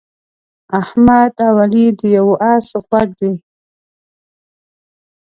[0.81, 3.33] احمد او علي د یوه اس غوږ دي.